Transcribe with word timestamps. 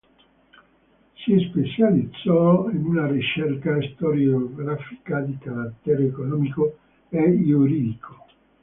Si 1.13 1.37
specializzò 1.47 2.67
in 2.71 2.85
una 2.87 3.05
ricerca 3.05 3.77
storiografica 3.93 5.19
di 5.19 5.37
carattere 5.37 6.05
economico 6.05 6.79
e 7.09 7.43
giuridico. 7.45 8.25